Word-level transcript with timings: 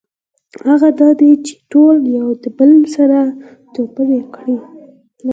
هغه 0.67 0.89
دا 0.99 1.09
دی 1.19 1.31
چې 1.45 1.53
ټول 1.71 1.95
یو 2.17 2.27
د 2.43 2.45
بل 2.57 2.71
سره 2.95 3.19
توپیر 3.73 4.09
لري. 4.33 4.57